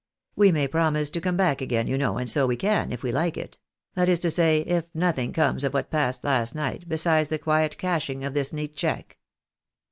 We 0.35 0.51
may 0.51 0.67
promise 0.67 1.11
to 1.11 1.21
come 1.21 1.37
back 1.37 1.61
again, 1.61 1.85
you 1.85 1.95
know, 1.95 2.17
and 2.17 2.27
so 2.27 2.47
we 2.47 2.57
can, 2.57 2.91
if 2.91 3.03
we 3.03 3.11
like 3.11 3.37
it; 3.37 3.59
that 3.93 4.09
is 4.09 4.17
to 4.21 4.31
say, 4.31 4.61
if 4.61 4.87
nothing 4.95 5.31
comes 5.31 5.63
of 5.63 5.75
what 5.75 5.91
passed 5.91 6.23
last 6.23 6.55
night, 6.55 6.89
besides 6.89 7.29
the 7.29 7.37
quiet 7.37 7.77
cashing 7.77 8.23
of 8.23 8.33
this 8.33 8.51
neat 8.51 8.75
check. 8.75 9.19